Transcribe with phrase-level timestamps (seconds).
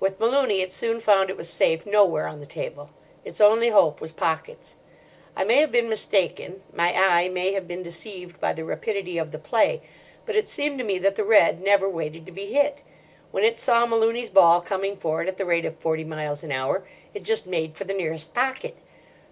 [0.00, 2.90] With Malooney it soon found it was safe nowhere on the table.
[3.24, 4.74] Its only hope was pockets.
[5.36, 9.30] I may have been mistaken, my eye may have been deceived by the rapidity of
[9.30, 9.80] the play,
[10.26, 12.82] but it seemed to me that the red never waited to be hit.
[13.30, 16.50] When it saw Malooney's ball coming for it at the rate of forty miles an
[16.50, 16.82] hour,
[17.14, 18.76] it just made for the nearest pocket.